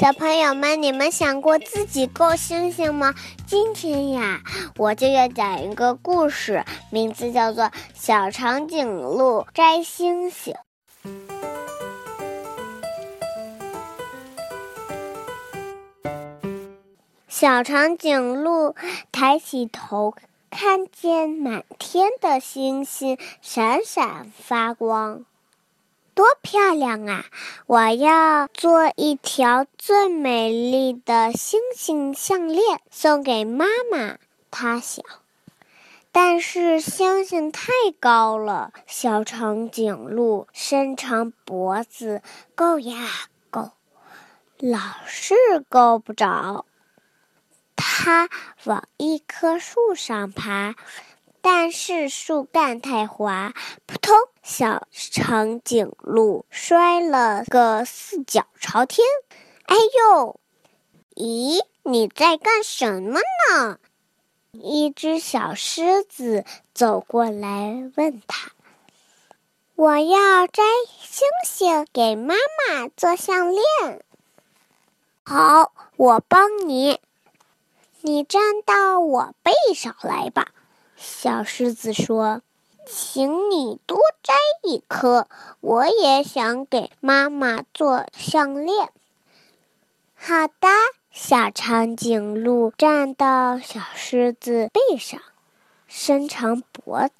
[0.00, 3.14] 小朋友们，你们想过自己够星星吗？
[3.46, 4.40] 今天呀，
[4.78, 10.54] 我就要讲一个故事，名字叫做《小长颈鹿摘星星》。
[17.28, 18.74] 小长颈鹿
[19.12, 20.14] 抬起头，
[20.48, 25.26] 看见满天的星星闪闪发光。
[26.14, 27.24] 多漂亮啊！
[27.66, 34.18] 我要做一条最美丽的星星项链送给妈妈。
[34.50, 35.04] 他想，
[36.12, 37.70] 但是星星太
[38.00, 42.22] 高了，小长颈鹿伸长脖子
[42.54, 42.96] 够呀
[43.50, 43.70] 够，
[44.58, 45.34] 老是
[45.68, 46.66] 够不着。
[47.76, 48.28] 它
[48.64, 50.74] 往一棵树上爬。
[51.42, 53.54] 但是树干太滑，
[53.86, 54.14] 扑通！
[54.42, 59.06] 小长颈鹿摔了个四脚朝天。
[59.64, 60.40] 哎呦！
[61.14, 63.78] 咦，你在干什么呢？
[64.52, 68.50] 一只小狮子走过来问他
[69.76, 70.62] ：“我要摘
[71.00, 74.04] 星星给妈妈做项链。”
[75.24, 77.00] 好，我帮你。
[78.00, 80.48] 你站到我背上来吧。
[81.02, 82.42] 小狮子说
[82.84, 85.26] ：“请你多摘一颗，
[85.60, 88.90] 我也想给妈妈做项链。”
[90.14, 90.68] 好的，
[91.10, 95.22] 小长颈鹿站到小狮子背上，
[95.88, 97.14] 伸长脖子，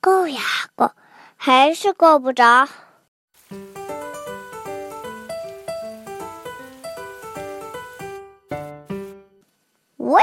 [0.00, 0.40] 够呀
[0.74, 0.92] 够，
[1.36, 2.66] 还是够不着。
[9.98, 10.22] 喂！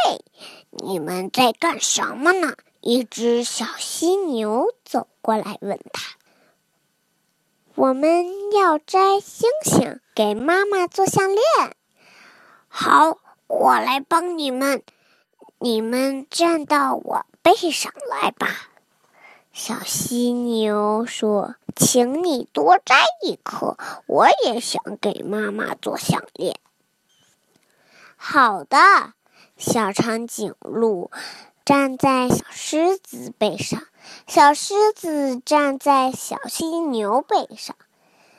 [0.83, 2.57] 你们在干什么呢？
[2.81, 6.17] 一只小犀牛走过来问他
[7.75, 11.41] ：“我们要摘星星给妈妈做项链。”
[12.67, 14.83] 好，我来帮你们。
[15.59, 18.69] 你们站到我背上来吧。
[19.53, 26.59] 小犀牛说：“请你多摘一颗，我也想给妈妈做项链。”
[28.17, 28.77] 好的。
[29.65, 31.09] 小长颈鹿
[31.63, 33.81] 站在小狮子背上，
[34.27, 37.73] 小狮子站在小犀牛背上。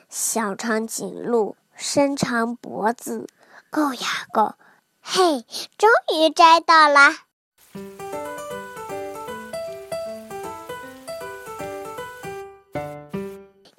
[0.07, 3.27] 小长颈鹿伸长脖子，
[3.71, 4.53] 够呀够！
[5.01, 5.43] 嘿，
[5.79, 7.09] 终于摘到了！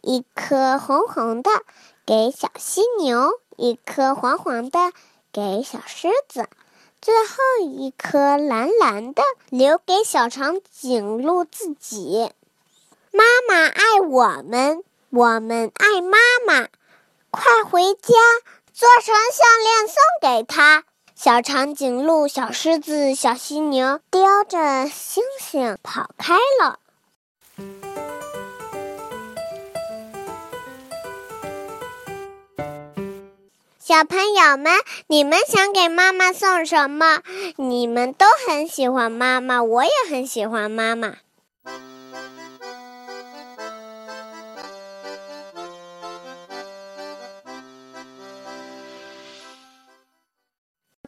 [0.03, 1.51] 一颗红红的
[2.05, 4.93] 给小犀牛，一颗黄黄的
[5.31, 6.49] 给小狮子。
[7.07, 12.33] 最后一颗蓝蓝的留给小长颈鹿自己。
[13.13, 16.67] 妈妈爱我们，我们爱妈妈。
[17.31, 18.13] 快回家，
[18.73, 20.83] 做成项链送给她。
[21.15, 26.81] 小长颈鹿、小狮子、小犀牛叼着星星跑开了。
[33.87, 34.73] 小朋友们，
[35.07, 37.23] 你们想给妈妈送什么？
[37.55, 41.19] 你们都很喜欢妈妈，我也很喜欢妈妈。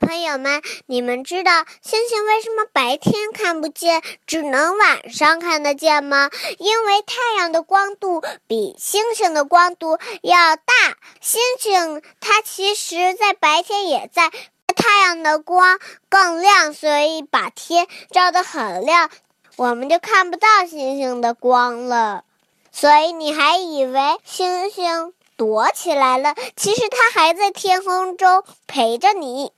[0.08, 6.30] 朋友们，你们知道星星为什么白天看不见，只能晚上看得见吗？
[6.56, 10.72] 因为太阳的光度比星星的光度要大。
[11.20, 14.30] 星星它其实在白天也在，
[14.74, 19.10] 太阳的光更亮，所以把天照得很亮，
[19.56, 22.24] 我们就看不到星星的光了。
[22.72, 29.52] 所以你还以为星星躲起来了，其实它还在天空中陪着你。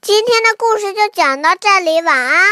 [0.00, 2.48] 今天的故事就讲到这里，晚安。